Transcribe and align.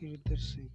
e 0.00 0.06
o 0.06 0.18
terceiro. 0.18 0.70